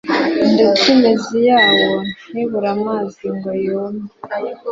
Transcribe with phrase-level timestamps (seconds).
[0.53, 1.89] ndetse imizi yawo
[2.31, 4.05] ntibure amazi ngo yume.